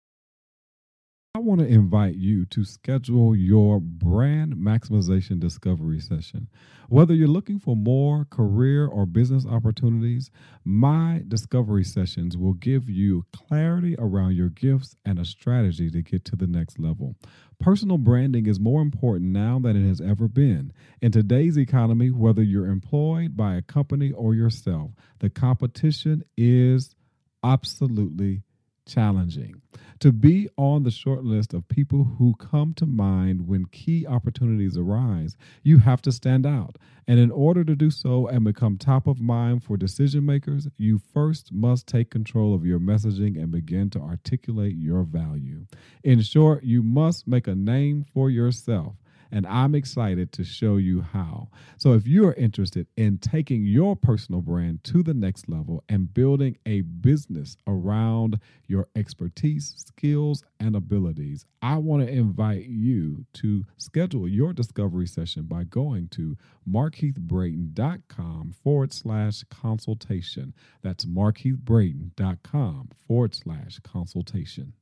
[1.32, 6.48] I want to invite you to schedule your brand maximization discovery session.
[6.88, 10.32] Whether you're looking for more career or business opportunities,
[10.64, 16.24] my discovery sessions will give you clarity around your gifts and a strategy to get
[16.24, 17.14] to the next level.
[17.60, 20.72] Personal branding is more important now than it has ever been.
[21.00, 24.90] In today's economy, whether you're employed by a company or yourself,
[25.20, 26.96] the competition is
[27.44, 28.42] absolutely
[28.90, 29.62] challenging.
[30.00, 34.78] To be on the short list of people who come to mind when key opportunities
[34.78, 36.76] arise, you have to stand out.
[37.06, 41.00] And in order to do so and become top of mind for decision makers, you
[41.12, 45.66] first must take control of your messaging and begin to articulate your value.
[46.02, 48.94] In short, you must make a name for yourself.
[49.32, 51.48] And I'm excited to show you how.
[51.76, 56.12] So, if you are interested in taking your personal brand to the next level and
[56.12, 63.64] building a business around your expertise, skills, and abilities, I want to invite you to
[63.76, 66.36] schedule your discovery session by going to
[66.68, 70.54] markeithbraxton.com forward slash consultation.
[70.82, 74.72] That's markeithbraxton.com forward slash consultation.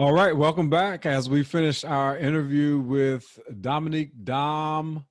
[0.00, 5.04] All right, welcome back as we finish our interview with Dominique Dom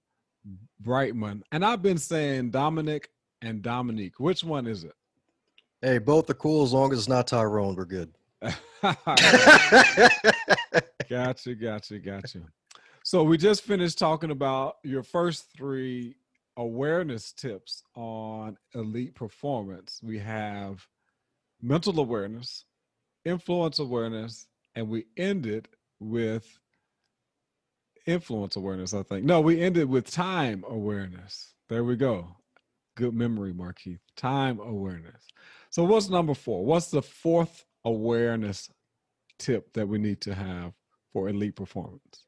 [0.84, 1.44] Brightmon.
[1.52, 3.12] And I've been saying Dominic
[3.44, 4.20] and Dominique.
[4.20, 4.96] Which one is it?
[5.84, 7.76] Hey, both are cool as long as it's not Tyrone.
[7.76, 8.12] We're good.
[11.08, 12.42] gotcha, gotcha, gotcha.
[13.04, 16.16] So we just finished talking about your first three
[16.58, 20.02] awareness tips on elite performance.
[20.02, 20.84] We have
[21.62, 22.66] mental awareness,
[23.24, 24.48] influence awareness,
[24.80, 25.68] and we ended
[26.00, 26.58] with
[28.06, 29.26] influence awareness, I think.
[29.26, 31.54] No, we ended with time awareness.
[31.68, 32.38] There we go.
[32.96, 34.00] Good memory, Markeith.
[34.16, 35.28] Time awareness.
[35.70, 36.64] So, what's number four?
[36.64, 38.70] What's the fourth awareness
[39.38, 40.72] tip that we need to have
[41.12, 42.24] for elite performance?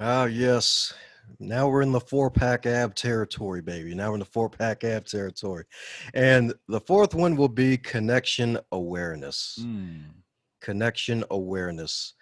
[0.00, 0.92] Ah, yes.
[1.38, 3.94] Now we're in the four pack ab territory, baby.
[3.94, 5.64] Now we're in the four pack ab territory.
[6.12, 9.60] And the fourth one will be connection awareness.
[9.62, 10.06] Mm
[10.62, 12.14] connection awareness.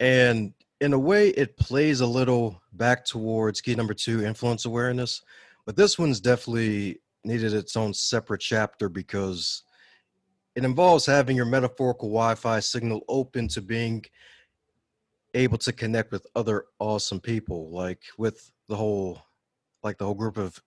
[0.00, 5.22] And in a way, it plays a little back towards key number two, influence awareness.
[5.66, 9.62] But this one's definitely needed its own separate chapter because
[10.56, 14.04] it involves having your metaphorical Wi Fi signal open to being
[15.34, 19.22] able to connect with other awesome people, like with the whole,
[19.82, 20.60] like the whole group of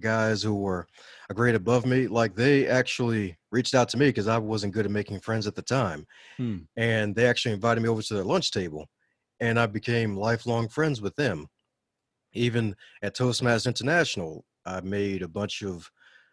[0.00, 0.86] guys who were
[1.30, 4.86] a grade above me, like they actually reached out to me because I wasn't good
[4.86, 6.06] at making friends at the time.
[6.36, 6.58] Hmm.
[6.76, 8.86] And they actually invited me over to their lunch table.
[9.40, 11.46] And I became lifelong friends with them.
[12.32, 15.90] Even at Toastmasters International, I made a bunch of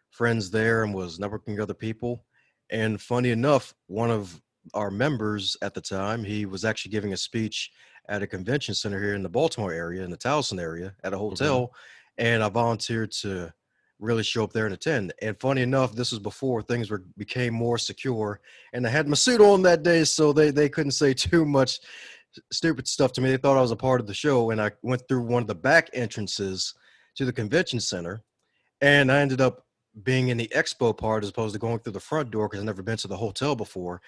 [0.09, 2.25] friends there and was networking with other people.
[2.69, 4.41] And funny enough, one of
[4.73, 7.71] our members at the time, he was actually giving a speech
[8.09, 11.17] at a convention center here in the Baltimore area, in the Towson area, at a
[11.17, 11.71] hotel
[12.17, 13.53] and I volunteered to
[13.99, 15.13] really show up there and attend.
[15.21, 18.39] And funny enough, this was before things were became more secure,
[18.73, 21.79] and I had my suit on that day, so they they couldn't say too much
[22.51, 23.31] stupid stuff to me.
[23.31, 25.47] They thought I was a part of the show, and I went through one of
[25.47, 26.73] the back entrances
[27.15, 28.21] to the convention center,
[28.81, 29.65] and I ended up
[30.03, 32.65] being in the expo part as opposed to going through the front door because I've
[32.65, 34.01] never been to the hotel before.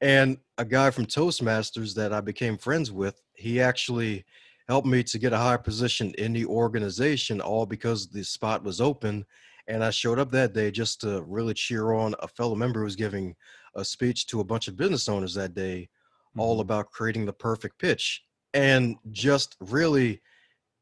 [0.00, 4.24] And a guy from Toastmasters that I became friends with, he actually
[4.68, 8.80] helped me to get a higher position in the organization, all because the spot was
[8.80, 9.24] open.
[9.68, 12.84] And I showed up that day just to really cheer on a fellow member who
[12.84, 13.34] was giving
[13.74, 15.88] a speech to a bunch of business owners that day,
[16.30, 16.40] mm-hmm.
[16.40, 18.22] all about creating the perfect pitch.
[18.54, 20.22] And just really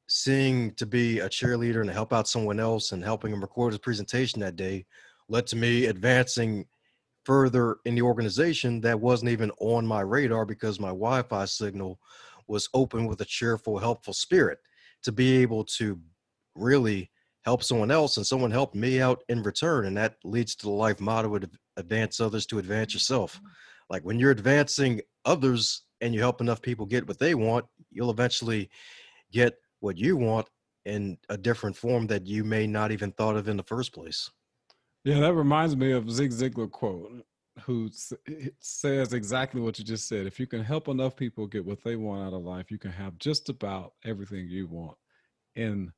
[0.07, 3.81] seeing to be a cheerleader and help out someone else and helping him record his
[3.81, 4.85] presentation that day
[5.29, 6.67] led to me advancing
[7.25, 11.99] further in the organization that wasn't even on my radar because my Wi-Fi signal
[12.47, 14.59] was open with a cheerful, helpful spirit
[15.03, 16.01] to be able to
[16.55, 17.11] really
[17.45, 19.87] help someone else and someone helped me out in return.
[19.87, 21.45] And that leads to the life motto of
[21.77, 23.37] advance others to advance yourself.
[23.37, 23.47] Mm-hmm.
[23.91, 28.11] Like when you're advancing others and you help enough people get what they want, you'll
[28.11, 28.71] eventually
[29.31, 30.47] get what you want
[30.87, 34.31] in a different form that you may not even thought of in the first place.
[35.05, 37.25] Yeah, that reminds me of Zig Ziglar quote
[37.63, 37.91] who
[38.29, 40.27] eh, says exactly what you just said.
[40.27, 42.93] If you can help enough people get what they want out of life, you can
[42.93, 44.97] have just about everything you want
[45.55, 45.93] in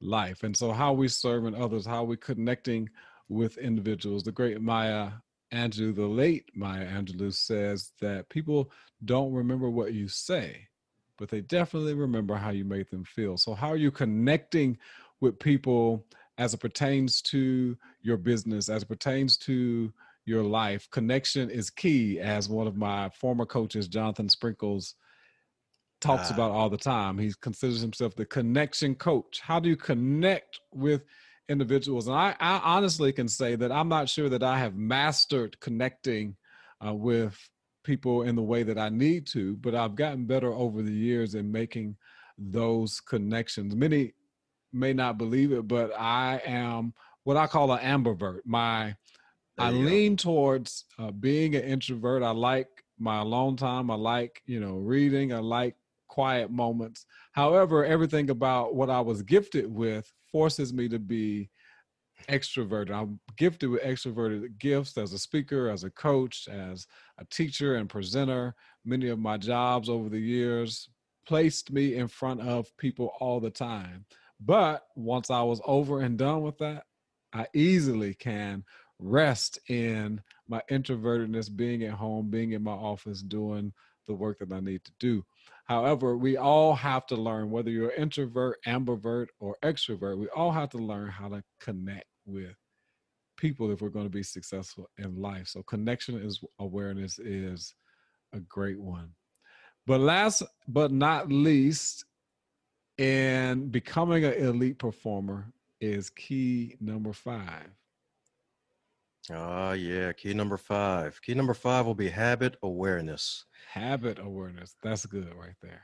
[0.00, 0.42] life.
[0.42, 2.88] And so, how we serving others, how we connecting
[3.28, 4.24] with individuals.
[4.24, 5.10] The great Maya
[5.52, 8.70] Angelou, the late Maya Angelou, says that people
[9.04, 10.68] don't remember what you say,
[11.16, 13.36] but they definitely remember how you make them feel.
[13.36, 14.78] So, how are you connecting
[15.20, 16.04] with people
[16.38, 19.92] as it pertains to your business, as it pertains to
[20.30, 20.88] your life.
[20.90, 24.94] Connection is key, as one of my former coaches, Jonathan Sprinkles,
[26.00, 27.18] talks uh, about all the time.
[27.18, 29.40] He considers himself the connection coach.
[29.42, 31.02] How do you connect with
[31.48, 32.06] individuals?
[32.06, 36.36] And I, I honestly can say that I'm not sure that I have mastered connecting
[36.86, 37.36] uh, with
[37.82, 41.34] people in the way that I need to, but I've gotten better over the years
[41.34, 41.96] in making
[42.38, 43.74] those connections.
[43.74, 44.14] Many
[44.72, 48.40] may not believe it, but I am what I call an ambivert.
[48.44, 48.94] My
[49.60, 50.22] I lean go.
[50.22, 52.22] towards uh, being an introvert.
[52.22, 52.68] I like
[52.98, 53.90] my alone time.
[53.90, 55.32] I like, you know, reading.
[55.32, 55.76] I like
[56.08, 57.06] quiet moments.
[57.32, 61.50] However, everything about what I was gifted with forces me to be
[62.28, 62.90] extroverted.
[62.90, 66.86] I'm gifted with extroverted gifts as a speaker, as a coach, as
[67.18, 68.54] a teacher and presenter.
[68.84, 70.88] Many of my jobs over the years,
[71.26, 74.04] placed me in front of people all the time.
[74.40, 76.84] But once I was over and done with that,
[77.32, 78.64] I easily can
[79.00, 83.72] rest in my introvertedness, being at home, being in my office, doing
[84.06, 85.24] the work that I need to do.
[85.64, 90.70] However, we all have to learn whether you're introvert, ambivert, or extrovert, we all have
[90.70, 92.56] to learn how to connect with
[93.36, 95.48] people if we're going to be successful in life.
[95.48, 97.74] So connection is awareness is
[98.32, 99.10] a great one.
[99.86, 102.04] But last but not least,
[102.98, 107.70] in becoming an elite performer is key number five.
[109.30, 110.12] Ah, yeah.
[110.12, 111.20] Key number five.
[111.22, 113.44] Key number five will be habit awareness.
[113.68, 114.76] Habit awareness.
[114.82, 115.82] That's good right there.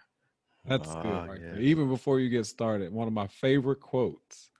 [0.64, 1.52] That's good Ah, right yeah.
[1.52, 1.60] there.
[1.60, 4.50] Even before you get started, one of my favorite quotes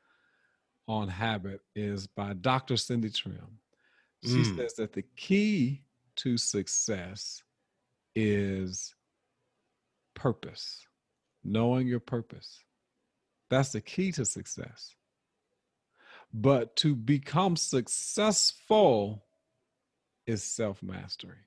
[0.86, 2.76] on habit is by Dr.
[2.76, 3.58] Cindy Trimm.
[4.22, 4.56] She Mm.
[4.56, 5.82] says that the key
[6.16, 7.42] to success
[8.14, 8.94] is
[10.14, 10.86] purpose,
[11.42, 12.62] knowing your purpose.
[13.50, 14.94] That's the key to success.
[16.38, 19.24] But to become successful
[20.26, 21.38] is self mastery.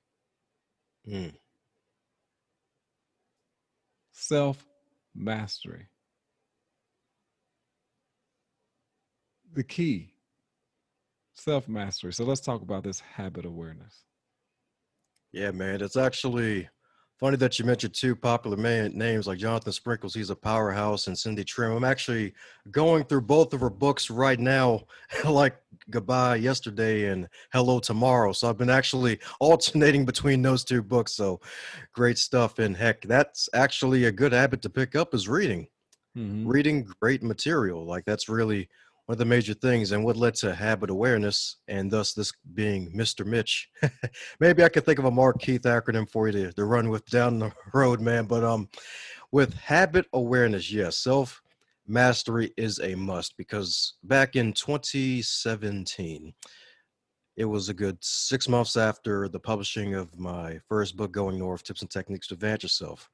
[1.08, 1.32] Mm.
[4.10, 4.66] Self
[5.14, 5.86] mastery.
[9.52, 10.14] The key,
[11.34, 12.12] self mastery.
[12.12, 14.02] So let's talk about this habit awareness.
[15.30, 15.82] Yeah, man.
[15.82, 16.68] It's actually
[17.20, 20.14] funny that you mentioned two popular man, names like Jonathan Sprinkles.
[20.14, 21.76] He's a powerhouse, and Cindy Trimm.
[21.76, 22.32] I'm actually
[22.70, 24.84] going through both of her books right now,
[25.28, 25.56] like
[25.90, 28.32] Goodbye Yesterday and Hello Tomorrow.
[28.32, 31.12] So I've been actually alternating between those two books.
[31.12, 31.40] So
[31.92, 32.58] great stuff.
[32.58, 35.68] And heck, that's actually a good habit to pick up is reading.
[36.18, 36.42] Mhm.
[36.44, 38.68] reading great material like that's really
[39.10, 42.92] one of the major things and what led to habit awareness and thus this being
[42.92, 43.68] mr mitch.
[44.40, 47.40] Maybe i could think of a Markeith acronym for you to, to run with down
[47.40, 48.68] the road man but um
[49.32, 51.42] with habit awareness yes self
[51.88, 56.32] mastery is a must because back in 2017
[57.36, 61.64] it was a good six months after the publishing of my first book going north
[61.64, 63.10] tips and techniques to advance yourself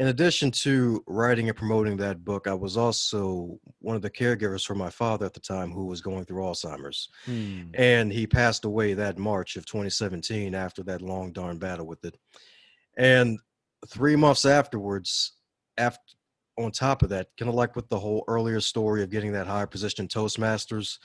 [0.00, 4.64] in addition to writing and promoting that book, I was also one of the caregivers
[4.64, 7.10] for my father at the time who was going through Alzheimer's.
[7.26, 7.64] Hmm.
[7.74, 12.16] And he passed away that March of 2017 after that long darn battle with it.
[12.96, 13.38] And
[13.88, 15.32] three months afterwards,
[15.76, 16.00] after
[16.56, 19.46] on top of that, kind of like with the whole earlier story of getting that
[19.46, 20.96] higher position Toastmasters,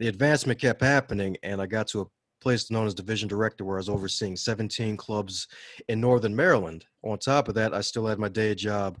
[0.00, 2.06] the advancement kept happening, and I got to a
[2.40, 5.48] place known as division director where I was overseeing 17 clubs
[5.88, 6.86] in Northern Maryland.
[7.04, 8.98] On top of that, I still had my day job,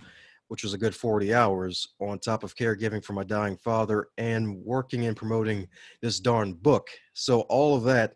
[0.48, 4.56] which was a good 40 hours, on top of caregiving for my dying father and
[4.64, 5.68] working and promoting
[6.02, 6.90] this darn book.
[7.14, 8.14] So all of that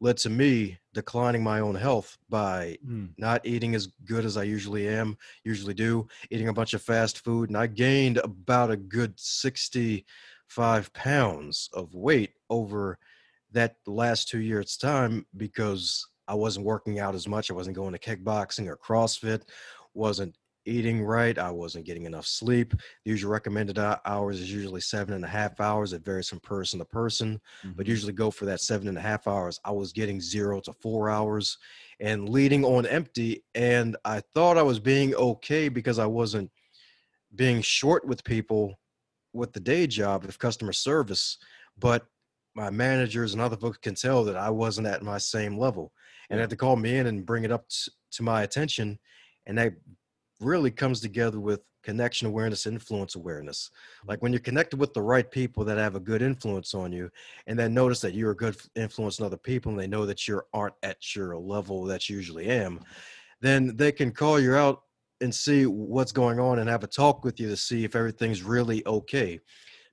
[0.00, 3.06] led to me declining my own health by Hmm.
[3.18, 7.22] not eating as good as I usually am, usually do, eating a bunch of fast
[7.22, 12.98] food, and I gained about a good 65 pounds of weight over
[13.52, 17.50] that last two years' time because I wasn't working out as much.
[17.50, 19.42] I wasn't going to kickboxing or CrossFit,
[19.94, 20.36] wasn't
[20.66, 21.38] eating right.
[21.38, 22.70] I wasn't getting enough sleep.
[23.04, 25.92] The usual recommended hours is usually seven and a half hours.
[25.92, 27.88] It varies from person to person but Mhm.
[27.88, 29.58] usually go for that seven and a half hours.
[29.64, 31.56] I was getting zero to four hours
[31.98, 33.44] and leading on empty.
[33.54, 36.52] And I thought I was being okay because I wasn't
[37.34, 38.78] being short with people
[39.32, 41.38] with the day job of customer service.
[41.78, 42.06] But
[42.60, 45.92] my managers and other folks can tell that I wasn't at my same level.
[46.28, 48.98] And they had to call me in and bring it up t- to my attention.
[49.46, 49.72] And that
[50.40, 53.70] really comes together with connection awareness, influence awareness.
[53.70, 54.08] Mm-hmm.
[54.10, 57.10] Like when you're connected with the right people that have a good influence on you,
[57.46, 60.28] and then notice that you're a good influence on other people, and they know that
[60.28, 62.84] you aren't at your level that you usually am, mm-hmm.
[63.40, 64.82] then they can call you out
[65.22, 68.42] and see what's going on and have a talk with you to see if everything's
[68.42, 69.40] really okay.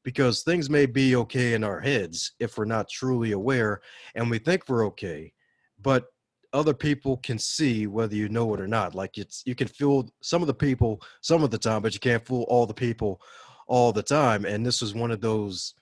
[0.03, 3.81] Because things may be okay in our heads if we're not truly aware
[4.15, 5.33] and we think we're okay,
[5.81, 6.05] but
[6.53, 8.95] other people can see whether you know it or not.
[8.95, 11.99] Like it's you can fool some of the people some of the time, but you
[11.99, 13.21] can't fool all the people
[13.67, 14.45] all the time.
[14.45, 15.73] And this was one of those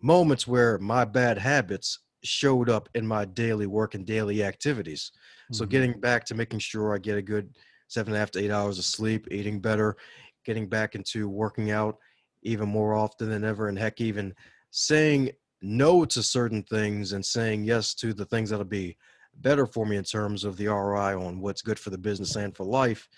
[0.00, 5.12] moments where my bad habits showed up in my daily work and daily activities.
[5.52, 5.70] So Mhm.
[5.70, 7.56] getting back to making sure I get a good
[7.88, 9.96] seven and a half to eight hours of sleep, eating better,
[10.44, 11.98] getting back into working out
[12.42, 14.34] even more often than ever, and heck, even
[14.70, 15.30] saying
[15.62, 18.96] no to certain things and saying yes to the things that'll be
[19.38, 22.56] better for me in terms of the ROI on what's good for the business and
[22.56, 23.08] for life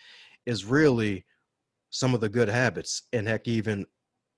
[0.47, 1.25] is really
[1.91, 3.03] some of the good habits.
[3.13, 3.87] And heck, even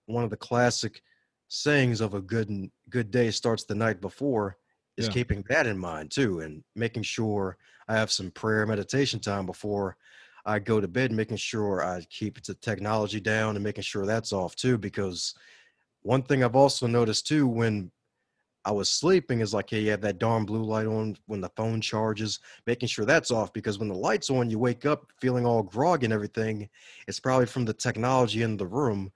[0.06, 1.02] one of the classic
[1.48, 4.56] sayings of a good good day starts the night before
[4.96, 5.12] is Yeah.
[5.12, 7.56] keeping that in mind too and making sure
[7.88, 9.96] I have some prayer meditation time before
[10.44, 14.32] I go to bed, making sure I keep the technology down and making sure that's
[14.32, 14.78] off too.
[14.78, 15.34] Because
[16.02, 17.90] one thing I've also noticed too, when
[18.64, 21.50] I was sleeping, is like, hey, you have that darn blue light on when the
[21.56, 23.52] phone charges, making sure that's off.
[23.52, 26.68] Because when the light's on, you wake up feeling all groggy and everything.
[27.06, 29.12] It's probably from the technology in the room,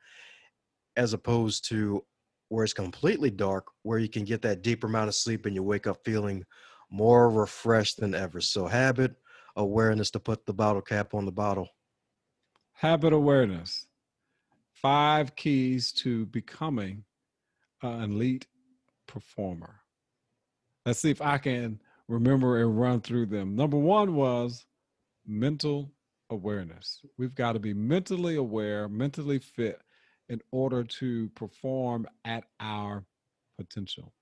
[0.97, 2.05] as opposed to
[2.49, 5.63] where it's completely dark, where you can get that deeper amount of sleep and you
[5.63, 6.45] wake up feeling
[6.91, 8.41] more refreshed than ever.
[8.41, 9.17] So, habit
[9.57, 11.69] awareness to put the bottle cap on the bottle.
[12.73, 13.87] Habit awareness.
[14.73, 17.05] Five keys to becoming
[17.83, 18.47] an elite
[19.07, 19.81] performer.
[20.85, 23.57] Let's see if I can remember and run through them.
[23.57, 24.67] Number one was
[25.27, 25.91] mental
[26.31, 27.01] awareness.
[27.17, 29.81] We've got to be mentally aware, mentally fit
[30.29, 33.05] in order to perform at our
[33.59, 34.13] potential.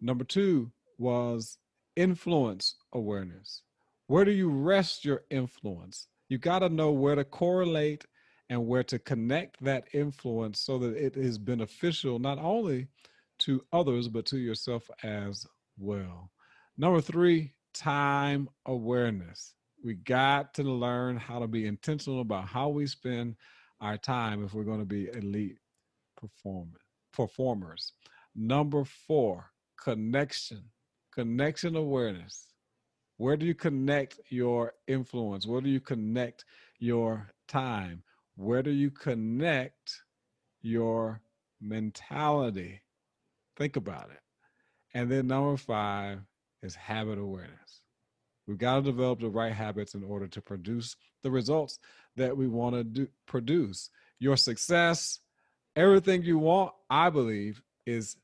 [0.00, 1.58] Number two was
[1.96, 3.62] influence awareness.
[4.06, 6.08] Where do you rest your influence?
[6.28, 8.04] You got to know where to correlate
[8.50, 12.88] and where to connect that influence so that it is beneficial not only
[13.40, 15.46] to others, but to yourself as
[15.78, 16.30] well.
[16.76, 19.54] Number three, time awareness.
[19.82, 23.36] We got to learn how to be intentional about how we spend
[23.80, 25.58] our time if we're going to be elite
[26.16, 26.78] performance
[27.14, 27.92] performers.
[28.34, 29.50] Number four,
[29.82, 30.64] connection,
[31.12, 32.46] connection awareness.
[33.16, 35.46] Where do you connect your influence?
[35.46, 36.44] Where do you connect
[36.78, 38.02] your time?
[38.36, 40.02] Where do you connect
[40.62, 41.20] your
[41.60, 42.82] mentality?
[43.56, 44.20] Think about it.
[44.94, 46.20] And then number five
[46.62, 47.80] is habit awareness.
[48.46, 51.78] We've got to develop the right habits in order to produce the results
[52.16, 53.90] that we want to do, produce.
[54.18, 55.20] Your success,
[55.76, 58.16] everything you want, I believe, is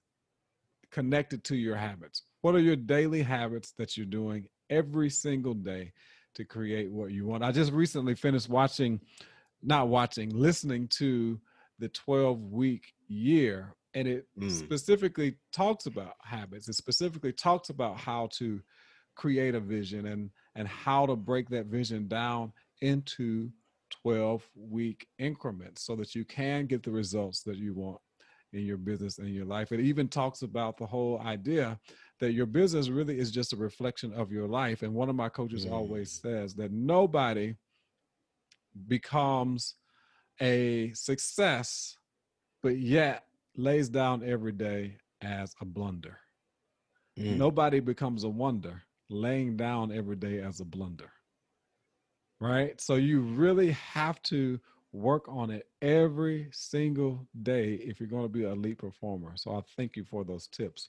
[0.91, 2.22] connected to your habits.
[2.43, 5.93] What are your daily habits that you're doing every single day
[6.35, 7.45] to create what you want?
[7.45, 9.01] I just recently finished watching,
[9.62, 11.41] not watching, listening to
[11.79, 14.51] the 12 week year, and it mm.
[14.51, 16.68] specifically talks about habits.
[16.68, 18.61] It specifically talks about how to
[19.16, 23.51] create a vision and and how to break that vision down into
[24.03, 28.01] 12 week increments so that you can get the results that you want
[28.53, 29.73] in your business and your life.
[29.73, 31.79] It even talks about the whole idea
[32.21, 34.83] that your business really is just a reflection of your life.
[34.83, 35.73] And one of my coaches mm.
[35.73, 37.57] always says that nobody
[38.87, 39.75] becomes
[40.41, 41.97] a success,
[42.62, 43.25] but yet
[43.57, 46.18] lays down every day as a blunder.
[47.18, 47.37] Mm.
[47.37, 51.11] Nobody becomes a wonder laying down every day as a blunder
[52.41, 52.81] right?
[52.81, 54.59] So you really have to
[54.93, 59.33] work on it every single day if you're going to be an elite performer.
[59.37, 60.89] So I thank you for those tips.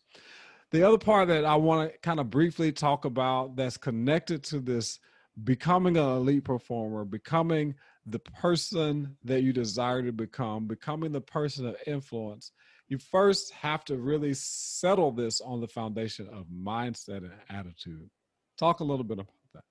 [0.71, 4.59] The other part that I want to kind of briefly talk about that's connected to
[4.59, 4.99] this
[5.43, 11.67] becoming an elite performer, becoming the person that you desire to become, becoming the person
[11.67, 12.51] of influence,
[12.87, 18.09] you first have to really settle this on the foundation of mindset and attitude.
[18.57, 19.63] Talk a little bit about that.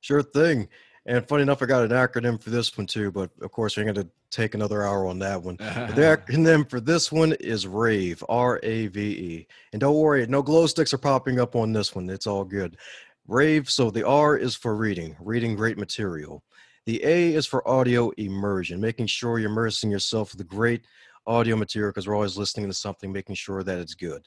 [0.00, 0.68] Sure thing.
[1.08, 3.84] And funny enough, I got an acronym for this one too, but of course, we're
[3.84, 5.56] going to take another hour on that one.
[5.58, 9.46] the acronym for this one is RAVE, R A V E.
[9.72, 12.10] And don't worry, no glow sticks are popping up on this one.
[12.10, 12.76] It's all good.
[13.28, 16.42] RAVE, so the R is for reading, reading great material.
[16.86, 20.86] The A is for audio immersion, making sure you're immersing yourself with the great
[21.26, 24.26] audio material because we're always listening to something, making sure that it's good.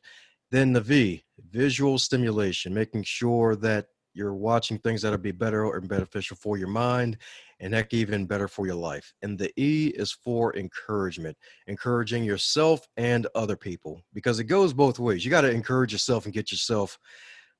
[0.51, 5.79] Then the V, visual stimulation, making sure that you're watching things that'll be better or
[5.81, 7.17] beneficial for your mind
[7.59, 11.37] and heck even better for your life and the e is for encouragement
[11.67, 16.25] encouraging yourself and other people because it goes both ways you got to encourage yourself
[16.25, 16.97] and get yourself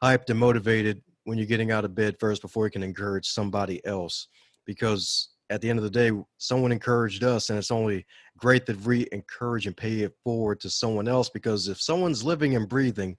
[0.04, 3.86] hyped and motivated when you're getting out of bed first before you can encourage somebody
[3.86, 4.28] else
[4.66, 8.06] because at the end of the day someone encouraged us and it's only
[8.38, 12.56] great that we encourage and pay it forward to someone else because if someone's living
[12.56, 13.16] and breathing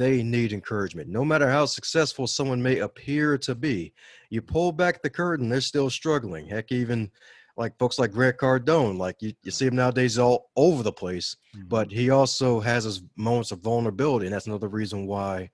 [0.00, 1.10] they need encouragement.
[1.10, 3.92] No matter how successful someone may appear to be,
[4.30, 6.46] you pull back the curtain, they're still struggling.
[6.46, 7.10] Heck, even
[7.58, 11.36] like folks like Grant Cardone, like you, you see him nowadays all over the place,
[11.54, 11.68] mm-hmm.
[11.68, 14.24] but he also has his moments of vulnerability.
[14.24, 15.50] And that's another reason why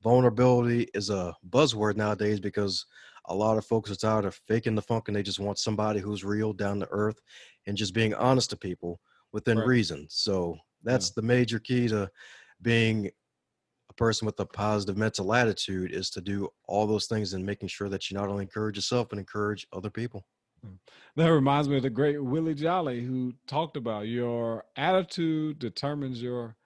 [0.00, 2.86] vulnerability is a buzzword nowadays because
[3.26, 5.98] a lot of folks are tired of faking the funk and they just want somebody
[5.98, 7.20] who's real down to earth
[7.66, 9.00] and just being honest to people
[9.32, 9.66] within right.
[9.66, 10.06] reason.
[10.08, 11.14] So that's yeah.
[11.16, 12.08] the major key to
[12.62, 13.10] being
[13.98, 17.88] person with a positive mental attitude is to do all those things and making sure
[17.88, 20.24] that you not only encourage yourself but encourage other people.
[20.64, 20.74] Hmm.
[21.16, 26.56] That reminds me of the great Willie Jolley who talked about your attitude determines your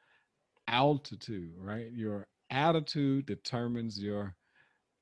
[0.69, 1.91] altitude, right?
[1.93, 4.37] Your attitude determines your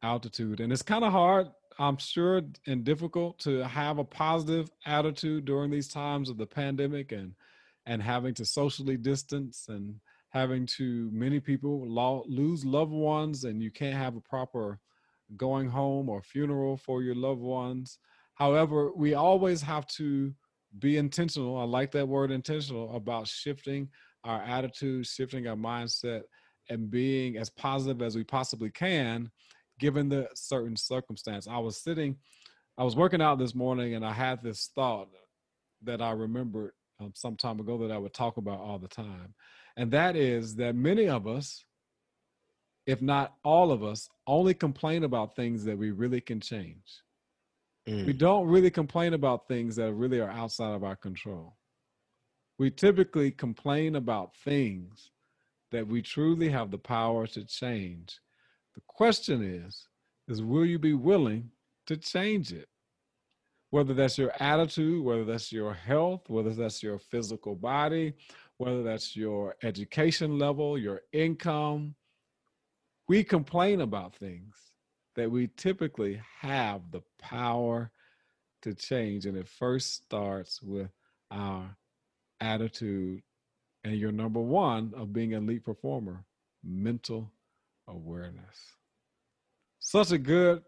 [0.03, 0.61] altitude.
[0.61, 1.49] And it's kind of hard
[1.81, 7.11] I'm sure, and difficult to have a positive attitude during these times of the pandemic
[7.11, 7.35] and
[7.87, 9.95] and having to socially distance and
[10.31, 14.79] having to many people lo- lose loved ones and you can't have a proper
[15.37, 17.99] going home or funeral for your loved ones.
[18.35, 20.33] However, we always have to
[20.79, 21.59] be intentional.
[21.59, 23.89] I like that word intentional about shifting
[24.25, 26.23] our attitude, shifting our mindset,
[26.69, 29.31] and being as positive as we possibly can
[29.81, 31.49] given the certain circumstance.
[31.49, 32.17] I was sitting,
[32.79, 35.09] I was working out this morning and I had this thought
[35.83, 39.35] that I remembered um, some time ago that I would talk about all the time.
[39.81, 41.65] And that is that many of us,
[42.85, 47.01] if not all of us, only complain about things that we really can change.
[47.89, 48.05] Mm.
[48.05, 51.57] We don't really complain about things that really are outside of our control.
[52.59, 55.13] We typically complain about things
[55.73, 58.21] that we truly have the power to change.
[58.75, 59.89] The question is,
[60.29, 61.53] is will you be willing
[61.87, 62.69] to change it?
[63.71, 68.13] Whether that's your attitude, whether that's your health, whether that's your physical body,
[68.61, 71.95] whether that's your education level, your income,
[73.09, 74.55] we complain about things
[75.17, 77.91] that we typically have the power
[78.61, 79.25] to change.
[79.25, 80.91] And it first starts with
[81.31, 81.75] our
[82.43, 83.23] attitude
[83.85, 86.23] and your number one of being an elite performer
[86.63, 87.33] mental
[87.89, 88.77] awareness.
[89.79, 90.63] Such a good,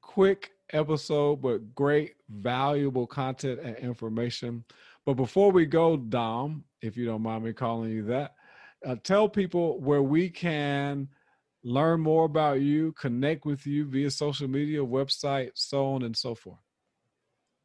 [0.00, 4.64] quick episode, but great, valuable content and information.
[5.06, 8.34] But before we go, Dom, if you don't mind me calling you that,
[8.84, 11.08] uh, tell people where we can
[11.62, 16.34] learn more about you, connect with you via social media, website, so on and so
[16.34, 16.58] forth.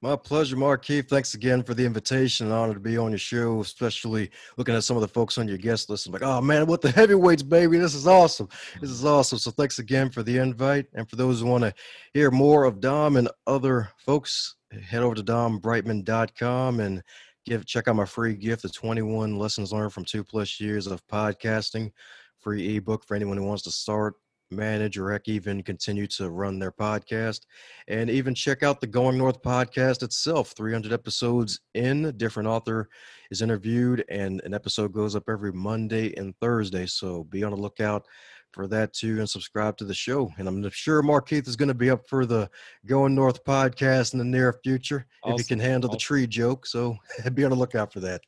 [0.03, 1.07] My pleasure, Markeith.
[1.07, 2.47] Thanks again for the invitation.
[2.47, 5.47] An honor to be on your show, especially looking at some of the folks on
[5.47, 6.07] your guest list.
[6.07, 7.77] I'm like, oh man, what the heavyweights, baby.
[7.77, 8.49] This is awesome.
[8.79, 9.37] This is awesome.
[9.37, 10.87] So thanks again for the invite.
[10.95, 11.73] And for those who want to
[12.15, 17.03] hear more of Dom and other folks, head over to dombrightmon.com and
[17.45, 21.05] give check out my free gift the 21 lessons learned from two plus years of
[21.07, 21.91] podcasting.
[22.39, 24.15] Free ebook for anyone who wants to start
[24.51, 27.41] manage or even continue to run their podcast
[27.87, 32.89] and even check out the going north podcast itself 300 episodes in different author
[33.31, 37.57] is interviewed and an episode goes up every monday and thursday so be on the
[37.57, 38.05] lookout
[38.51, 41.73] for that too and subscribe to the show and i'm sure markeith is going to
[41.73, 42.49] be up for the
[42.85, 45.35] going north podcast in the near future awesome.
[45.35, 45.97] if he can handle awesome.
[45.97, 46.97] the tree joke so
[47.33, 48.21] be on the lookout for that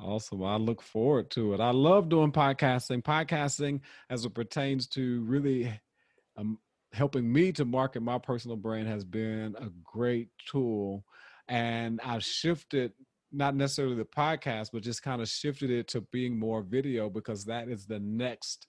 [0.00, 0.44] Awesome.
[0.44, 1.60] I look forward to it.
[1.60, 3.02] I love doing podcasting.
[3.02, 5.72] Podcasting, as it pertains to really
[6.36, 6.58] um,
[6.92, 11.04] helping me to market my personal brand, has been a great tool.
[11.48, 12.92] And I've shifted
[13.32, 17.44] not necessarily the podcast, but just kind of shifted it to being more video because
[17.46, 18.68] that is the next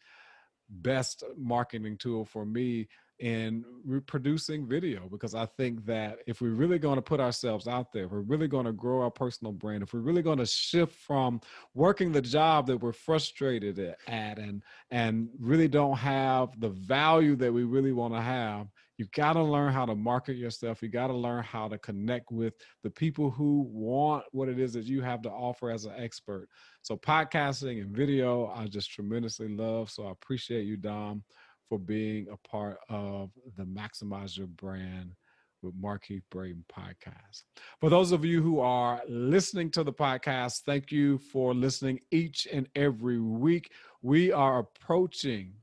[0.70, 2.88] best marketing tool for me
[3.20, 7.92] in reproducing video because I think that if we're really going to put ourselves out
[7.92, 10.96] there, we're really going to grow our personal brand, if we're really going to shift
[10.96, 11.42] from
[11.74, 17.52] working the job that we're frustrated at and and really don't have the value that
[17.52, 18.68] we really want to have,
[19.00, 20.84] you got to learn how to market yourself.
[20.84, 24.74] You got to learn how to connect with the people who want what it is
[24.74, 26.50] that you have to offer as an expert.
[26.84, 29.90] So podcasting and video, I just tremendously love.
[29.90, 31.24] So I appreciate you, Dom
[31.70, 35.14] for being a part of the Maximize Your Brand
[35.62, 37.44] with Markeith Braxton podcast.
[37.80, 42.48] For those of you who are listening to the podcast, thank you for listening each
[42.52, 43.72] and every week.
[44.02, 45.54] We are approaching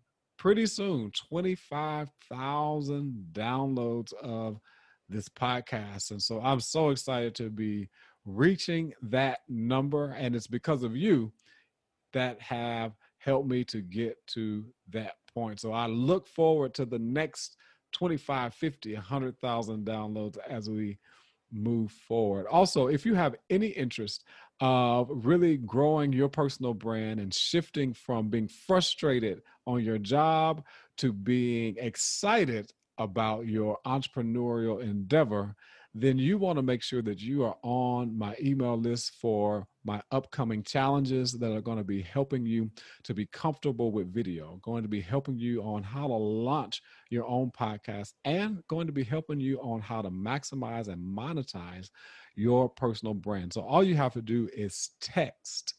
[0.46, 4.60] pretty soon 25,000 downloads of
[5.08, 6.12] this podcast.
[6.12, 7.88] And so I'm so excited to be
[8.24, 10.12] reaching that number.
[10.12, 11.32] And it's because of you
[12.12, 15.58] that have helped me to get to that point.
[15.58, 17.56] So I look forward to the next
[17.94, 20.96] 25, 50, 100,000 downloads as we
[21.50, 22.46] move forward.
[22.46, 24.22] Also, if you have any interest
[24.60, 30.64] of really growing your personal brand and shifting from being frustrated on your job
[30.98, 35.54] to being excited about your entrepreneurial endeavor,
[35.98, 40.00] then you want to make sure that you are on my email list for my
[40.10, 42.70] upcoming challenges that are going to be helping you
[43.04, 47.26] to be comfortable with video, going to be helping you on how to launch your
[47.26, 51.88] own podcast, and going to be helping you on how to maximize and monetize
[52.36, 53.54] your personal brand.
[53.54, 55.74] So all you have to do is text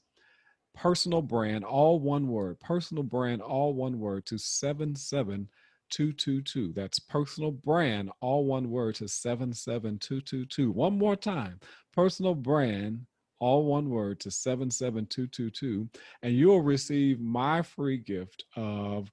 [0.76, 6.74] personal brand, all one word, personal brand, all one word to 77222.
[6.74, 10.72] That's personal brand, all one word to 77222.
[10.72, 11.60] One more time
[11.94, 13.06] personal brand,
[13.40, 15.90] all one word to 77222.
[16.22, 19.12] And you'll receive my free gift of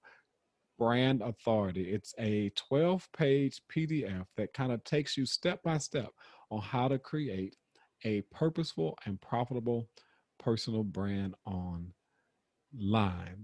[0.79, 1.93] Brand Authority.
[1.93, 6.11] It's a 12 page PDF that kind of takes you step by step
[6.51, 7.57] on how to create
[8.05, 9.89] a purposeful and profitable
[10.39, 11.87] personal brand online.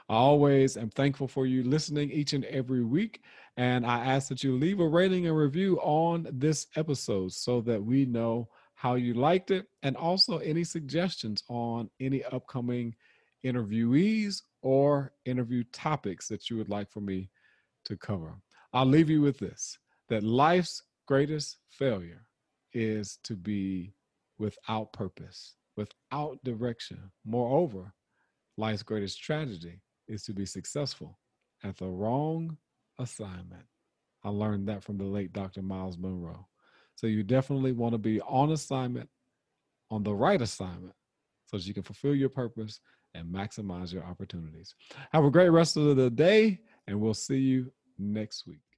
[0.09, 3.21] I always am thankful for you listening each and every week.
[3.57, 7.83] And I ask that you leave a rating and review on this episode so that
[7.83, 12.95] we know how you liked it and also any suggestions on any upcoming
[13.45, 17.29] interviewees or interview topics that you would like for me
[17.85, 18.35] to cover.
[18.73, 19.77] I'll leave you with this
[20.09, 22.25] that life's greatest failure
[22.73, 23.93] is to be
[24.37, 27.11] without purpose, without direction.
[27.25, 27.93] Moreover,
[28.57, 31.19] life's greatest tragedy is to be successful
[31.63, 32.57] at the wrong
[32.99, 33.63] assignment.
[34.23, 35.61] I learned that from the late Dr.
[35.61, 36.47] Miles Munroe.
[36.95, 39.09] So you definitely want to be on assignment,
[39.89, 40.93] on the right assignment,
[41.45, 42.79] so that you can fulfill your purpose
[43.13, 44.75] and maximize your opportunities.
[45.11, 48.70] Have a great rest of the day, and we'll see you next week.